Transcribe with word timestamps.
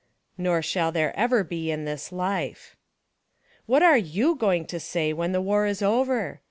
Nor 0.35 0.63
shall 0.63 0.91
there 0.91 1.15
ever 1.15 1.43
be 1.43 1.69
in 1.69 1.85
this 1.85 2.11
LIFE. 2.11 2.75
What 3.67 3.83
are 3.83 3.99
yoii 3.99 4.35
going 4.35 4.65
to 4.65 4.79
say 4.79 5.13
when 5.13 5.31
the 5.31 5.43
war 5.43 5.67
is 5.67 5.83
over? 5.83 6.39